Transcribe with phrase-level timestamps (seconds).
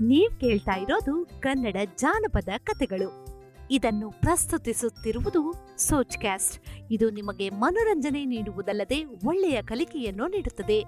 [0.00, 3.26] ನೀವ್ ಕೇಳ್ತಾ ಇರೋದು ಕನ್ನಡ ಜಾನಪದ ಕಥೆಗಳು.
[3.70, 10.84] ಇದನ್ನು ಪ್ರಸ್ತುತಿಸುತ್ತಿರುವುದು ಸೋಚ್ ಕ್ಯಾಸ್ಟ್ ಇದು ನಿಮಗೆ ಮನೋರಂಜನೆ ನೀಡುವುದಲ್ಲದೆ ಒಳ್ಳೆಯ ಕಲಿಕೆಯನ್ನು ನೀಡುತ್ತದೆ.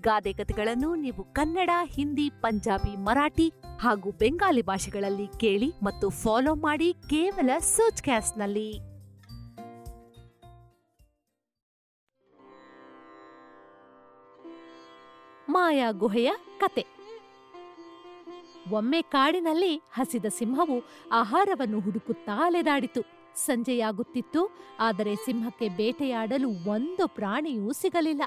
[0.00, 7.50] ಗಾದೆ ಕಥೆಗಳನ್ನು ನೀವು ಕನ್ನಡ, ಹಿಂದಿ, ಪಂಜಾಬಿ, ಮರಾಠಿ ಹಾಗೂ ಬೆಂಗಾಲಿ ಭಾಷೆಗಳಲ್ಲಿ ಕೇಳಿ ಮತ್ತು ಫಾಲೋ ಮಾಡಿ ಕೇವಲ
[7.58, 8.78] ಸೋಚ್ ಕ್ಯಾಸ್ಟ್ನಲ್ಲಿ
[15.48, 16.97] ಮಾಯಾ ಗುಹೆಯ ಕತೆ.
[18.76, 20.76] ಒಮ್ಮೆ ಕಾಡಿನಲ್ಲಿ ಹಸಿದ ಸಿಂಹವು
[21.20, 23.02] ಆಹಾರವನ್ನು ಹುಡುಕುತ್ತಾ ಅಲೆದಾಡಿತು
[23.46, 24.42] ಸಂಜೆಯಾಗುತ್ತಿತ್ತು,
[24.86, 28.22] ಆದರೆ ಸಿಂಹಕ್ಕೆ ಬೇಟೆಯಾಡಲು ಒಂದು ಪ್ರಾಣಿಯೂ ಸಿಗಲಿಲ್ಲ.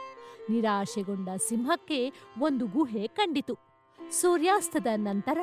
[0.50, 2.00] ನಿರಾಶೆಗೊಂಡ ಸಿಂಹಕ್ಕೆ
[2.48, 3.56] ಒಂದು ಗುಹೆ ಕಂಡಿತು.
[4.00, 5.40] ಸೂರ್ಯಾಸ್ತದ ನಂತರ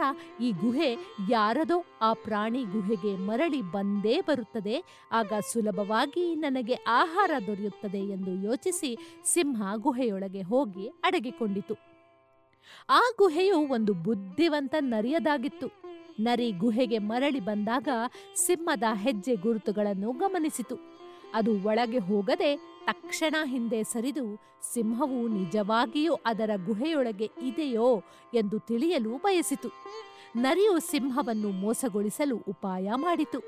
[0.47, 0.89] ಈ ಗುಹೆ
[1.31, 4.77] ಯಾರದೋ ಆ ಪ್ರಾಣಿ ಗುಹೆಗೆ ಮರಳಿ ಬಂದೇ ಬರುತ್ತದೆ,
[5.13, 8.91] ಆಗ ಸುಲಭವಾಗಿ ನನಗೆ ಆಹಾರ ದೊರೆಯುತ್ತದೆ ಎಂದು ಯೋಚಿಸಿ
[9.35, 11.77] ಸಿಂಹ ಗುಹೆಯೊಳಗೆ ಹೋಗಿ ಅಡಗಿಕೊಂಡಿತು.
[12.91, 15.67] ಆ ಗುಹೆಯು ಒಂದು ಬುದ್ಧಿವಂತ ನರಿಯದಾಗಿತ್ತು.
[16.21, 17.89] ನರಿ ಗುಹೆಗೆ ಮರಳಿ ಬಂದಾಗ
[18.35, 20.77] ಸಿಂಹದ ಹೆಜ್ಜೆ ಗುರುತುಗಳನ್ನು ಗಮನಿಸಿತು.
[21.35, 24.37] ಅದು ಒಳಗೆ ಹೋಗದೆ ತಕ್ಷಣ ಹಿಂದೆ ಸರಿದು,
[24.75, 28.03] ಸಿಂಹವು ನಿಜವಾಗಿಯೂ ಅದರ ಗುಹೆಯೊಳಗೆ ಇದೆಯೋ
[28.35, 29.69] ಎಂದು ತಿಳಿಯಲು ಬಯಸಿತು.
[30.37, 33.41] ನರಿಯು ಸಿಂಹವನ್ನು ಮೋಸಗೊಳಿಸಲು ಉಪಾಯ ಮಾಡಿತು.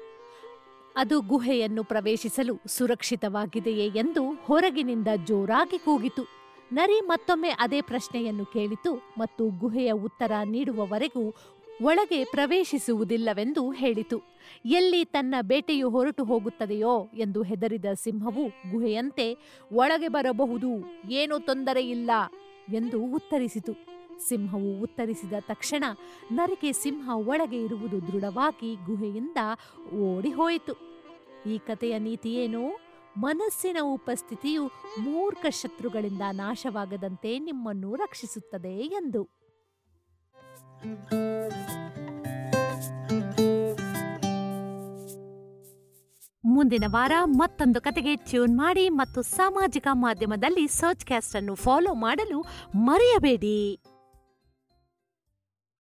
[0.97, 6.40] ಅದು ಗುಹೆಯನ್ನು ಪ್ರವೇಶಿಸಲು ಸುರಕ್ಷಿತವಾಗಿದೆಯೇ ಎಂದು ಹೊರಗಿನಿಂದ ಜೋರಾಗಿ ಕೂಗಿತು.
[6.73, 11.35] ನರಿ ಮತ್ತೊಮ್ಮೆ ಅದೇ ಪ್ರಶ್ನೆಯನ್ನು ಕೇಳಿತು ಮತ್ತು ಗುಹೆಯ ಉತ್ತರ ನೀಡುವವರೆಗೂ
[11.83, 14.19] ಒಳಗೆ ಪ್ರವೇಶಿಸುವುದಿಲ್ಲವೆಂದು ಹೇಳಿತು.
[14.65, 19.27] ಎಲ್ಲಿ ತನ್ನ ಬೇಟೆಯು ಹೊರಟು ಹೋಗುತ್ತದೆಯೋ ಎಂದು ಹೆದರಿದ ಸಿಂಹವು ಗುಹೆಯಂತೆ,
[19.73, 20.71] ಒಳಗೆ ಬರಬಹುದು,
[21.11, 22.11] ಏನೂ ತೊಂದರೆ ಇಲ್ಲ
[22.69, 23.73] ಎಂದು ಉತ್ತರಿಸಿತು.
[24.29, 25.85] ಸಿಂಹವು ಉತ್ತರಿಸಿದ ತಕ್ಷಣ
[26.33, 29.37] ನರಿಗೆ ಸಿಂಹ ಒಳಗೆ ಇರುವುದು ದೃಢವಾಗಿ ಗುಹೆಯಿಂದ
[30.01, 30.75] ಓಡಿಹೋಯಿತು.
[31.47, 34.67] ಈ ಕಥೆಯ ನೀತಿಯೇನು ಮನಸ್ಸಿನ ಉಪಸ್ಥಿತಿಯು
[35.01, 39.41] ಮೂರ್ಖ ಶತ್ರುಗಳಿಂದ ನಾಶವಾಗದಂತೆ ನಿಮ್ಮನ್ನು ರಕ್ಷಿಸುತ್ತದೆ ಎಂದು.
[46.45, 53.81] ಮುಂದಿನ ವಾರ ಮತ್ತೊಂದು ಕತೆಗೆ ಟ್ಯೂನ್ ಮಾಡಿ ಮತ್ತು ಸಾಮಾಜಿಕ ಮಾಧ್ಯಮದಲ್ಲಿ ಸರ್ಚ್ ಕ್ಯಾಸ್ಟ್ ಅನ್ನು ಫಾಲೋ ಮಾಡಲು ಮರೆಯಬೇಡಿ.